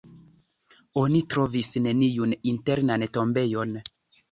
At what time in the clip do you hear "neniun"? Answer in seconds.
1.89-2.35